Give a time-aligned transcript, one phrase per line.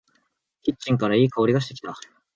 [0.63, 1.93] キッチンからいい香りがしてきた。